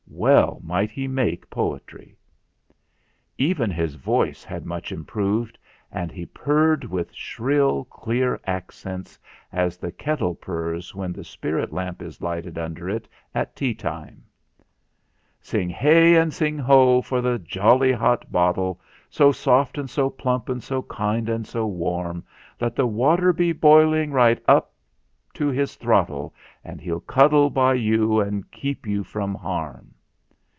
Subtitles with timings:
[0.13, 2.15] Well might he make poetry!
[3.39, 5.57] Even his voice had much improved,
[5.91, 9.17] and he purred with shrill clear accents,
[9.51, 14.23] as the kettle purrs when the spirit lamp is lighted under it at tea time:
[15.41, 16.21] ZAGABOG'S MESSAGE 323 "Sing hey!
[16.21, 17.01] and sing ho!
[17.01, 18.79] for the jolly hot bottle
[19.09, 22.23] So soft and so plump and so kind and so warm;
[22.59, 24.73] Let the water be boiling right up
[25.33, 29.95] to his throttle And he'll cuddle by you and keep you from harm.